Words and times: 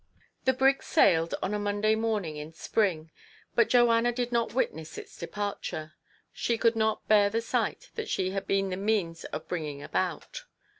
THE 0.45 0.53
brig 0.53 0.81
sailed 0.81 1.35
on 1.43 1.53
a 1.53 1.59
Monday 1.59 1.93
morning 1.93 2.35
in 2.35 2.53
spring; 2.53 3.11
but 3.53 3.69
Joanna 3.69 4.11
did 4.11 4.31
not 4.31 4.51
witness 4.55 4.97
its 4.97 5.15
de 5.15 5.27
parture. 5.27 5.91
She 6.33 6.57
could 6.57 6.75
not 6.75 7.07
bear 7.07 7.29
the 7.29 7.39
sight 7.39 7.91
that 7.93 8.09
she 8.09 8.31
had 8.31 8.47
been 8.47 8.71
the 8.71 8.77
means 8.77 9.25
of 9.25 9.47
bringing 9.47 9.83
about. 9.83 10.45